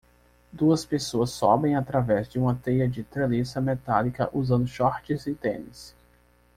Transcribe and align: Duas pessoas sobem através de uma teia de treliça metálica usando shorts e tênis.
Duas 0.51 0.83
pessoas 0.83 1.29
sobem 1.29 1.75
através 1.75 2.27
de 2.27 2.39
uma 2.39 2.55
teia 2.55 2.89
de 2.89 3.03
treliça 3.03 3.61
metálica 3.61 4.31
usando 4.35 4.65
shorts 4.67 5.27
e 5.27 5.35
tênis. 5.35 5.93